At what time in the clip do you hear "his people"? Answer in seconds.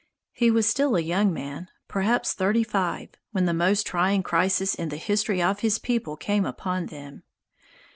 5.59-6.17